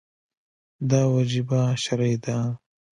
دا 0.89 1.01
وجیبه 1.15 1.61
شرعي 1.83 2.17
ده. 2.23 2.35